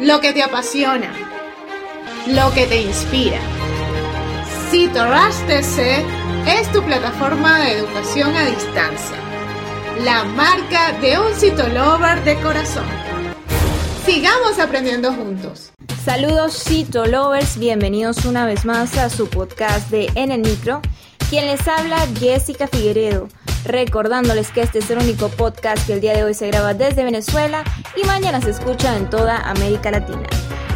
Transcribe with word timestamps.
lo 0.00 0.20
que 0.20 0.32
te 0.32 0.42
apasiona, 0.42 1.12
lo 2.28 2.52
que 2.52 2.66
te 2.66 2.82
inspira. 2.82 3.40
Rush 4.70 5.46
TC 5.46 6.04
es 6.46 6.70
tu 6.72 6.82
plataforma 6.82 7.58
de 7.60 7.78
educación 7.78 8.36
a 8.36 8.44
distancia, 8.44 9.16
la 10.04 10.24
marca 10.24 10.92
de 11.00 11.18
un 11.18 11.34
citolover 11.34 12.22
de 12.22 12.36
corazón. 12.40 12.86
Sigamos 14.06 14.58
aprendiendo 14.58 15.12
juntos. 15.12 15.72
Saludos 16.04 16.62
Citolovers, 16.64 17.58
bienvenidos 17.58 18.24
una 18.24 18.46
vez 18.46 18.64
más 18.64 18.96
a 18.98 19.10
su 19.10 19.28
podcast 19.28 19.90
de 19.90 20.10
En 20.14 20.30
el 20.30 20.42
Micro. 20.42 20.80
Quien 21.28 21.46
les 21.46 21.66
habla, 21.66 22.06
Jessica 22.18 22.68
Figueredo 22.68 23.28
recordándoles 23.64 24.50
que 24.50 24.62
este 24.62 24.78
es 24.78 24.90
el 24.90 24.98
único 24.98 25.28
podcast 25.28 25.86
que 25.86 25.94
el 25.94 26.00
día 26.00 26.14
de 26.14 26.24
hoy 26.24 26.34
se 26.34 26.46
graba 26.48 26.74
desde 26.74 27.04
Venezuela 27.04 27.64
y 27.96 28.06
mañana 28.06 28.40
se 28.40 28.50
escucha 28.50 28.96
en 28.96 29.08
toda 29.10 29.38
América 29.48 29.90
Latina. 29.90 30.28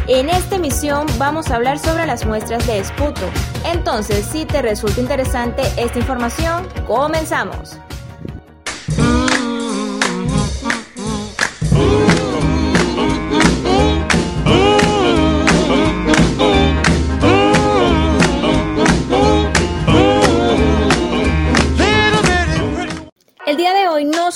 En 0.07 0.29
esta 0.29 0.57
emisión 0.57 1.05
vamos 1.17 1.49
a 1.49 1.55
hablar 1.55 1.79
sobre 1.79 2.05
las 2.05 2.25
muestras 2.25 2.67
de 2.67 2.79
esputo. 2.79 3.21
Entonces, 3.65 4.25
si 4.25 4.45
te 4.45 4.61
resulta 4.61 4.99
interesante 4.99 5.61
esta 5.77 5.97
información, 5.97 6.67
comenzamos. 6.85 7.77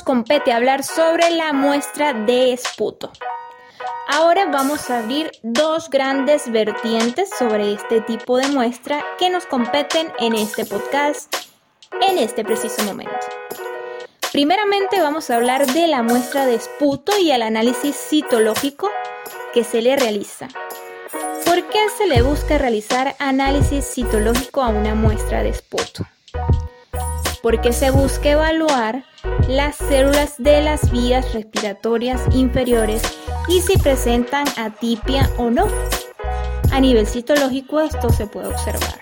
Compete 0.04 0.54
hablar 0.54 0.84
sobre 0.84 1.30
la 1.32 1.54
muestra 1.54 2.14
de 2.14 2.54
esputo. 2.54 3.12
Ahora 4.08 4.46
vamos 4.46 4.90
a 4.90 5.00
abrir 5.00 5.32
dos 5.44 5.90
grandes 5.90 6.50
vertientes 6.52 7.30
sobre 7.38 7.74
este 7.74 8.02
tipo 8.02 8.38
de 8.38 8.48
muestra 8.48 9.04
que 9.18 9.30
nos 9.30 9.46
competen 9.46 10.12
en 10.20 10.34
este 10.34 10.66
podcast 10.66 11.36
en 12.02 12.18
este 12.18 12.44
preciso 12.44 12.84
momento. 12.84 13.28
Primeramente 14.32 15.02
vamos 15.02 15.30
a 15.30 15.36
hablar 15.36 15.66
de 15.68 15.88
la 15.88 16.04
muestra 16.04 16.46
de 16.46 16.56
esputo 16.56 17.12
y 17.20 17.32
el 17.32 17.42
análisis 17.42 17.96
citológico 17.96 18.90
que 19.54 19.64
se 19.64 19.82
le 19.82 19.96
realiza. 19.96 20.48
¿Por 21.46 21.68
qué 21.70 21.80
se 21.98 22.08
le 22.08 22.22
busca 22.22 22.58
realizar 22.58 23.16
análisis 23.20 23.86
citológico 23.86 24.62
a 24.62 24.70
una 24.70 24.96
muestra 24.96 25.44
de 25.44 25.50
esputo? 25.50 26.06
Porque 27.48 27.72
se 27.72 27.92
busca 27.92 28.32
evaluar 28.32 29.06
las 29.48 29.78
células 29.78 30.36
de 30.38 30.62
las 30.62 30.92
vías 30.92 31.34
respiratorias 31.34 32.22
inferiores 32.36 33.02
y 33.48 33.62
si 33.62 33.78
presentan 33.78 34.46
atipia 34.58 35.32
o 35.38 35.50
no. 35.50 35.66
A 36.74 36.82
nivel 36.82 37.08
citológico 37.08 37.80
esto 37.80 38.10
se 38.10 38.28
puede 38.28 38.48
observar. 38.48 39.00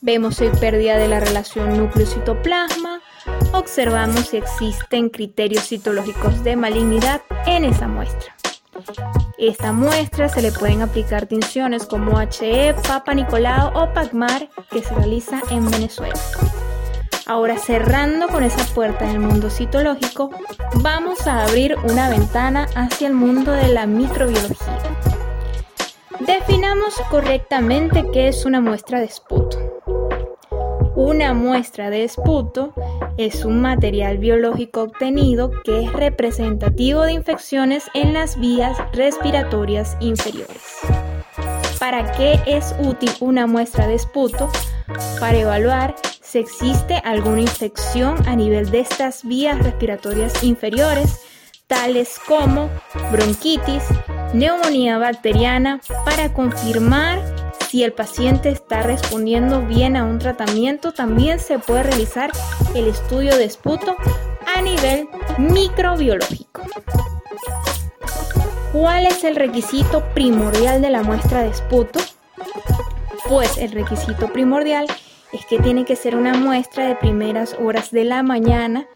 Vemos 0.00 0.36
si 0.36 0.44
hay 0.44 0.50
pérdida 0.58 0.96
de 0.96 1.08
la 1.08 1.20
relación 1.20 1.76
núcleo-citoplasma, 1.76 3.02
observamos 3.52 4.28
si 4.28 4.38
existen 4.38 5.10
criterios 5.10 5.68
citológicos 5.68 6.42
de 6.42 6.56
malignidad 6.56 7.20
en 7.44 7.66
esa 7.66 7.86
muestra. 7.86 8.34
Esta 9.36 9.74
muestra 9.74 10.30
se 10.30 10.40
le 10.40 10.52
pueden 10.52 10.80
aplicar 10.80 11.26
tinciones 11.26 11.84
como 11.84 12.18
HE, 12.18 12.74
Papa 12.88 13.12
Nicolau 13.12 13.72
o 13.74 13.92
PACMAR 13.92 14.48
que 14.70 14.82
se 14.82 14.94
realiza 14.94 15.42
en 15.50 15.70
Venezuela. 15.70 16.18
Ahora 17.26 17.56
cerrando 17.56 18.28
con 18.28 18.42
esa 18.42 18.62
puerta 18.74 19.06
del 19.06 19.18
mundo 19.18 19.48
citológico, 19.48 20.30
vamos 20.82 21.26
a 21.26 21.44
abrir 21.44 21.74
una 21.90 22.10
ventana 22.10 22.66
hacia 22.74 23.08
el 23.08 23.14
mundo 23.14 23.52
de 23.52 23.68
la 23.68 23.86
microbiología. 23.86 24.78
Definamos 26.20 27.00
correctamente 27.10 28.04
qué 28.12 28.28
es 28.28 28.44
una 28.44 28.60
muestra 28.60 28.98
de 28.98 29.06
esputo. 29.06 29.58
Una 30.96 31.32
muestra 31.32 31.88
de 31.88 32.04
esputo 32.04 32.74
es 33.16 33.46
un 33.46 33.62
material 33.62 34.18
biológico 34.18 34.82
obtenido 34.82 35.50
que 35.64 35.84
es 35.84 35.92
representativo 35.94 37.02
de 37.02 37.12
infecciones 37.12 37.84
en 37.94 38.12
las 38.12 38.38
vías 38.38 38.76
respiratorias 38.92 39.96
inferiores. 40.00 40.62
¿Para 41.78 42.12
qué 42.12 42.38
es 42.46 42.74
útil 42.78 43.10
una 43.20 43.46
muestra 43.46 43.86
de 43.86 43.94
esputo? 43.94 44.50
Para 45.18 45.38
evaluar 45.38 45.94
si 46.34 46.40
existe 46.40 47.00
alguna 47.04 47.42
infección 47.42 48.16
a 48.26 48.34
nivel 48.34 48.68
de 48.72 48.80
estas 48.80 49.22
vías 49.22 49.56
respiratorias 49.60 50.42
inferiores, 50.42 51.20
tales 51.68 52.18
como 52.26 52.70
bronquitis, 53.12 53.84
neumonía 54.32 54.98
bacteriana, 54.98 55.80
para 56.04 56.32
confirmar 56.32 57.22
si 57.68 57.84
el 57.84 57.92
paciente 57.92 58.48
está 58.48 58.82
respondiendo 58.82 59.62
bien 59.62 59.96
a 59.96 60.02
un 60.02 60.18
tratamiento, 60.18 60.90
también 60.90 61.38
se 61.38 61.60
puede 61.60 61.84
realizar 61.84 62.32
el 62.74 62.88
estudio 62.88 63.36
de 63.36 63.44
esputo 63.44 63.94
a 64.56 64.60
nivel 64.60 65.08
microbiológico. 65.38 66.62
¿Cuál 68.72 69.06
es 69.06 69.22
el 69.22 69.36
requisito 69.36 70.02
primordial 70.14 70.82
de 70.82 70.90
la 70.90 71.04
muestra 71.04 71.44
de 71.44 71.50
esputo? 71.50 72.00
Pues 73.28 73.56
el 73.56 73.70
requisito 73.70 74.32
primordial 74.32 74.88
es 74.88 75.03
que 75.46 75.58
tiene 75.58 75.84
que 75.84 75.96
ser 75.96 76.16
una 76.16 76.34
muestra 76.34 76.86
de 76.86 76.94
primeras 76.94 77.56
horas 77.60 77.90
de 77.90 78.04
la 78.04 78.22
mañana. 78.22 78.86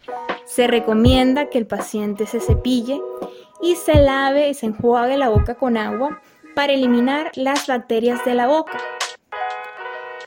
Se 0.45 0.67
recomienda 0.67 1.49
que 1.49 1.57
el 1.57 1.67
paciente 1.67 2.25
se 2.25 2.39
cepille 2.39 3.01
y 3.61 3.75
se 3.75 3.95
lave 3.95 4.49
y 4.49 4.53
se 4.53 4.67
enjuague 4.67 5.17
la 5.17 5.29
boca 5.29 5.55
con 5.55 5.77
agua 5.77 6.21
para 6.55 6.73
eliminar 6.73 7.31
las 7.35 7.67
bacterias 7.67 8.23
de 8.25 8.33
la 8.33 8.47
boca. 8.47 8.77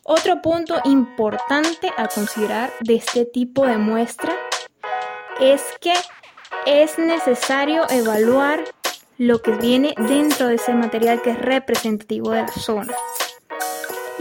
Otro 0.05 0.43
punto 0.43 0.77
importante 0.85 1.91
a 1.97 2.09
considerar 2.09 2.71
de 2.81 2.97
este 2.97 3.25
tipo 3.25 3.67
de 3.67 3.79
muestra 3.79 4.35
es 5.41 5.63
que 5.81 5.95
es 6.67 6.99
necesario 6.99 7.89
evaluar 7.89 8.65
lo 9.19 9.41
que 9.41 9.53
viene 9.53 9.95
dentro 9.97 10.49
de 10.49 10.57
ese 10.57 10.75
material 10.75 11.23
que 11.23 11.31
es 11.31 11.39
representativo 11.39 12.31
de 12.31 12.43
la 12.43 12.49
zona 12.49 12.93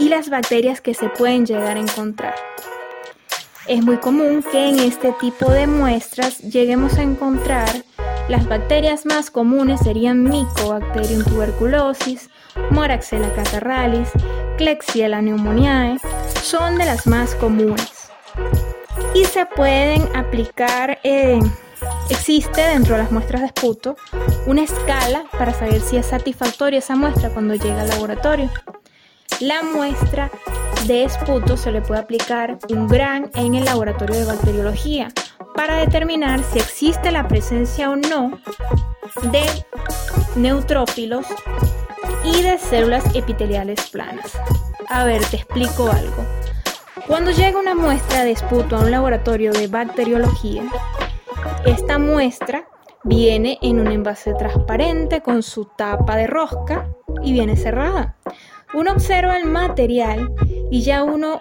y 0.02 0.08
las 0.08 0.30
bacterias 0.30 0.80
que 0.80 0.94
se 0.94 1.08
pueden 1.08 1.46
llegar 1.46 1.76
a 1.76 1.80
encontrar. 1.80 2.34
Es 3.68 3.84
muy 3.84 3.98
común 3.98 4.44
que 4.50 4.68
en 4.68 4.80
este 4.80 5.12
tipo 5.20 5.48
de 5.48 5.68
muestras 5.68 6.40
lleguemos 6.40 6.98
a 6.98 7.02
encontrar 7.02 7.68
las 8.28 8.48
bacterias 8.48 9.06
más 9.06 9.30
comunes 9.30 9.78
serían 9.80 10.24
Mycobacterium 10.24 11.22
tuberculosis, 11.22 12.30
Moraxella 12.70 13.32
catarralis, 13.32 14.08
Klebsiella 14.58 15.20
pneumoniae, 15.20 15.98
son 16.42 16.78
de 16.78 16.84
las 16.84 17.06
más 17.06 17.36
comunes. 17.36 18.10
Y 19.14 19.24
se 19.26 19.46
pueden 19.46 20.08
aplicar, 20.16 20.98
eh, 21.04 21.38
existe 22.10 22.60
dentro 22.60 22.96
de 22.96 23.02
las 23.02 23.12
muestras 23.12 23.42
de 23.42 23.46
esputo 23.48 23.96
una 24.46 24.64
escala 24.64 25.24
para 25.38 25.54
saber 25.54 25.80
si 25.80 25.96
es 25.96 26.06
satisfactoria 26.06 26.80
esa 26.80 26.96
muestra 26.96 27.30
cuando 27.30 27.54
llega 27.54 27.82
al 27.82 27.88
laboratorio. 27.88 28.50
La 29.40 29.62
muestra 29.62 30.30
de 30.86 31.04
esputo 31.04 31.56
se 31.56 31.72
le 31.72 31.80
puede 31.80 32.00
aplicar 32.00 32.58
un 32.70 32.88
gran 32.88 33.30
en 33.34 33.54
el 33.54 33.64
laboratorio 33.64 34.16
de 34.16 34.24
bacteriología 34.24 35.08
para 35.54 35.76
determinar 35.76 36.42
si 36.42 36.58
existe 36.58 37.10
la 37.10 37.28
presencia 37.28 37.90
o 37.90 37.96
no 37.96 38.38
de 39.30 39.44
neutrófilos 40.36 41.26
y 42.24 42.42
de 42.42 42.58
células 42.58 43.04
epiteliales 43.14 43.90
planas. 43.90 44.32
A 44.88 45.04
ver, 45.04 45.24
te 45.26 45.36
explico 45.36 45.90
algo. 45.90 46.24
Cuando 47.06 47.30
llega 47.30 47.58
una 47.58 47.74
muestra 47.74 48.24
de 48.24 48.32
esputo 48.32 48.76
a 48.76 48.80
un 48.80 48.90
laboratorio 48.90 49.52
de 49.52 49.66
bacteriología, 49.66 50.62
esta 51.64 51.98
muestra 51.98 52.68
viene 53.04 53.58
en 53.62 53.80
un 53.80 53.88
envase 53.88 54.34
transparente 54.34 55.20
con 55.20 55.42
su 55.42 55.64
tapa 55.64 56.16
de 56.16 56.26
rosca 56.26 56.88
y 57.22 57.32
viene 57.32 57.56
cerrada. 57.56 58.16
Uno 58.74 58.92
observa 58.92 59.36
el 59.36 59.44
material 59.44 60.32
y 60.70 60.82
ya 60.82 61.04
uno 61.04 61.40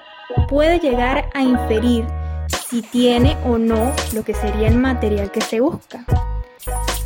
puede 0.49 0.79
llegar 0.79 1.29
a 1.33 1.41
inferir 1.41 2.05
si 2.69 2.81
tiene 2.81 3.37
o 3.45 3.57
no 3.57 3.93
lo 4.13 4.23
que 4.23 4.33
sería 4.33 4.67
el 4.67 4.75
material 4.75 5.31
que 5.31 5.41
se 5.41 5.61
busca. 5.61 6.05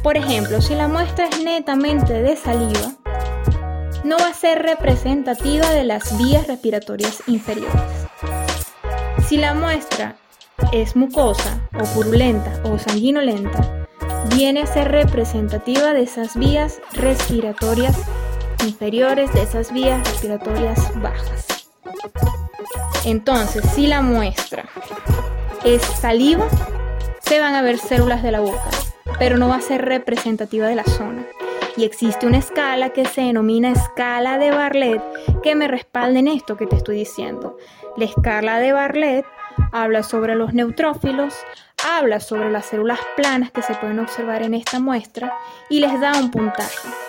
Por 0.02 0.18
ejemplo, 0.18 0.62
si 0.62 0.74
la 0.76 0.88
muestra 0.88 1.28
es 1.28 1.44
netamente 1.44 2.14
de 2.14 2.36
saliva, 2.36 2.94
no 4.04 4.18
va 4.18 4.30
a 4.30 4.34
ser 4.34 4.62
representativa 4.62 5.70
de 5.70 5.84
las 5.84 6.18
vías 6.18 6.48
respiratorias 6.48 7.24
inferiores. 7.28 7.82
Si 9.28 9.38
la 9.38 9.54
muestra 9.54 10.16
es 10.72 10.96
mucosa 10.96 11.68
o 11.80 11.84
purulenta 11.94 12.62
o 12.64 12.78
sanguinolenta, 12.78 13.88
viene 14.36 14.64
a 14.64 14.68
ser 14.68 14.92
representativa 14.92 15.94
de 15.94 16.04
esas 16.04 16.36
vías 16.36 16.82
respiratorias 16.94 17.96
inferiores, 17.96 18.25
de 18.66 19.44
esas 19.44 19.72
vías 19.72 20.04
respiratorias 20.10 21.00
bajas. 21.00 21.70
Entonces, 23.06 23.64
si 23.76 23.86
la 23.86 24.02
muestra 24.02 24.66
es 25.64 25.84
saliva, 25.84 26.48
se 27.20 27.40
van 27.40 27.54
a 27.54 27.62
ver 27.62 27.78
células 27.78 28.24
de 28.24 28.32
la 28.32 28.40
boca, 28.40 28.68
pero 29.20 29.38
no 29.38 29.50
va 29.50 29.58
a 29.58 29.62
ser 29.62 29.86
representativa 29.86 30.68
de 30.68 30.74
la 30.74 30.84
zona. 30.84 31.28
Y 31.78 31.84
existe 31.84 32.26
una 32.26 32.40
escala 32.40 32.90
que 32.90 33.06
se 33.06 33.22
denomina 33.22 33.72
escala 33.72 34.40
de 34.40 34.50
Bartlett 34.50 35.04
que 35.44 35.54
me 35.54 35.68
respalda 35.68 36.18
en 36.18 36.28
esto 36.28 36.58
que 36.58 36.66
te 36.66 36.78
estoy 36.78 36.98
diciendo. 36.98 37.58
La 37.98 38.06
escala 38.06 38.58
de 38.58 38.74
Bartlett 38.74 39.26
habla 39.74 40.02
sobre 40.02 40.34
los 40.34 40.56
neutrófilos, 40.56 41.36
habla 41.88 42.20
sobre 42.20 42.52
las 42.52 42.66
células 42.66 43.00
planas 43.16 43.52
que 43.52 43.62
se 43.62 43.76
pueden 43.76 44.00
observar 44.00 44.42
en 44.42 44.56
esta 44.56 44.80
muestra 44.80 45.38
y 45.70 45.82
les 45.82 46.00
da 46.00 46.18
un 46.18 46.32
puntaje. 46.32 47.05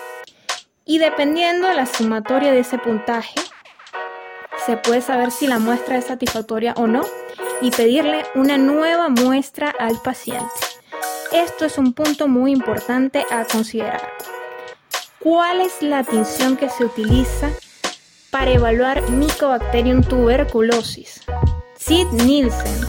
Y 0.89 0.99
dependiendo 0.99 1.67
de 1.67 1.75
la 1.75 1.85
sumatoria 1.85 2.53
de 2.53 2.61
ese 2.61 2.77
puntaje, 2.77 3.35
se 4.65 4.77
puede 4.77 5.01
saber 5.01 5.31
si 5.31 5.45
la 5.45 5.59
muestra 5.59 5.97
es 5.97 6.05
satisfactoria 6.05 6.73
o 6.77 6.87
no 6.87 7.01
y 7.61 7.71
pedirle 7.71 8.23
una 8.35 8.57
nueva 8.57 9.09
muestra 9.09 9.69
al 9.79 10.01
paciente. 10.01 10.47
Esto 11.33 11.65
es 11.65 11.77
un 11.77 11.91
punto 11.91 12.29
muy 12.29 12.53
importante 12.53 13.25
a 13.29 13.43
considerar. 13.43 14.01
¿Cuál 15.19 15.59
es 15.59 15.81
la 15.81 15.99
atención 15.99 16.55
que 16.55 16.69
se 16.69 16.85
utiliza 16.85 17.49
para 18.31 18.51
evaluar 18.51 19.09
Mycobacterium 19.09 20.03
tuberculosis? 20.03 21.21
Sid 21.77 22.07
Nielsen, 22.23 22.85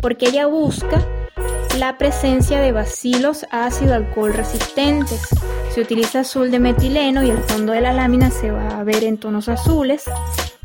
porque 0.00 0.28
ella 0.28 0.46
busca 0.46 1.04
la 1.80 1.96
presencia 1.96 2.60
de 2.60 2.72
bacilos 2.72 3.46
ácido 3.50 3.94
alcohol 3.94 4.34
resistentes. 4.34 5.22
Se 5.72 5.80
utiliza 5.80 6.20
azul 6.20 6.50
de 6.50 6.58
metileno 6.58 7.22
y 7.22 7.30
el 7.30 7.38
fondo 7.38 7.72
de 7.72 7.80
la 7.80 7.94
lámina 7.94 8.30
se 8.30 8.50
va 8.50 8.78
a 8.78 8.84
ver 8.84 9.02
en 9.02 9.16
tonos 9.16 9.48
azules 9.48 10.04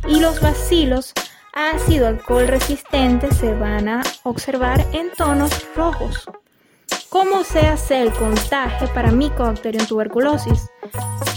y 0.09 0.19
los 0.19 0.41
bacilos 0.41 1.13
ácido 1.53 2.07
alcohol 2.07 2.49
resistentes 2.49 3.37
se 3.37 3.53
van 3.53 3.87
a 3.87 4.03
observar 4.23 4.85
en 4.91 5.09
tonos 5.17 5.65
rojos. 5.73 6.25
¿Cómo 7.07 7.45
se 7.45 7.61
hace 7.61 8.01
el 8.01 8.11
contagio 8.11 8.93
para 8.93 9.09
Mycobacterium 9.09 9.87
tuberculosis? 9.87 10.69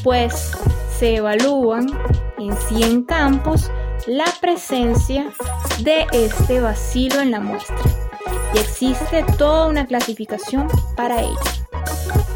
Pues 0.02 0.50
se 0.98 1.16
evalúan 1.18 1.86
en 2.36 2.56
100 2.56 3.04
campos 3.04 3.70
la 4.08 4.26
presencia 4.40 5.30
de 5.84 6.04
este 6.12 6.60
bacilo 6.60 7.20
en 7.20 7.30
la 7.30 7.38
muestra 7.38 8.07
y 8.54 8.58
existe 8.58 9.24
toda 9.36 9.66
una 9.66 9.86
clasificación 9.86 10.68
para 10.96 11.22
ello. 11.22 11.38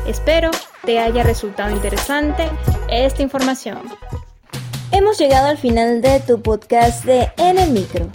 Espero 0.07 0.51
te 0.85 0.99
haya 0.99 1.23
resultado 1.23 1.71
interesante 1.71 2.51
esta 2.89 3.23
información. 3.23 3.81
Hemos 4.91 5.19
llegado 5.19 5.49
al 5.49 5.59
final 5.59 6.03
de 6.03 6.21
tu 6.21 6.43
podcast 6.43 7.05
de 7.05 7.33
En 7.37 7.59
el 7.59 7.71
Micro. 7.71 8.09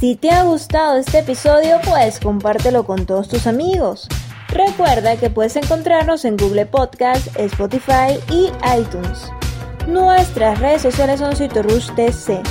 Si 0.00 0.16
te 0.16 0.30
ha 0.30 0.44
gustado 0.44 0.98
este 0.98 1.20
episodio, 1.20 1.80
pues 1.84 2.20
compártelo 2.20 2.84
con 2.84 3.06
todos 3.06 3.28
tus 3.28 3.46
amigos. 3.46 4.06
Recuerda 4.48 5.16
que 5.16 5.30
puedes 5.30 5.56
encontrarnos 5.56 6.24
en 6.24 6.36
Google 6.36 6.66
Podcast, 6.66 7.28
Spotify 7.36 8.20
y 8.30 8.52
iTunes. 8.78 9.32
Nuestras 9.88 10.60
redes 10.60 10.82
sociales 10.82 11.20
son 11.20 11.34
CitoRushTC. 11.34 12.42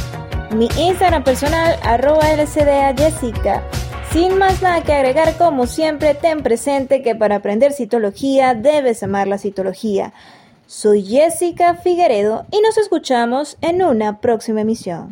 Mi 0.55 0.67
Instagram 0.77 1.23
personal, 1.23 1.77
arroba 1.83 2.33
LCDA. 2.33 2.93
Sin 4.13 4.37
más 4.37 4.61
nada 4.61 4.83
que 4.83 4.93
agregar, 4.93 5.35
como 5.39 5.65
siempre, 5.65 6.13
ten 6.13 6.43
presente 6.43 7.01
que 7.01 7.15
para 7.15 7.37
aprender 7.37 7.73
citología 7.73 8.53
debes 8.53 9.01
amar 9.01 9.27
la 9.27 9.39
citología. 9.39 10.13
Soy 10.67 11.03
Jessica 11.03 11.73
Figueredo 11.73 12.45
y 12.51 12.61
nos 12.61 12.77
escuchamos 12.77 13.57
en 13.61 13.81
una 13.81 14.19
próxima 14.19 14.61
emisión. 14.61 15.11